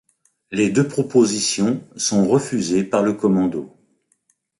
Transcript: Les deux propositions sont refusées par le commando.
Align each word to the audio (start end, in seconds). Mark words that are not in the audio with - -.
Les 0.49 0.71
deux 0.71 0.87
propositions 0.87 1.87
sont 1.95 2.27
refusées 2.27 2.83
par 2.83 3.03
le 3.03 3.13
commando. 3.13 3.77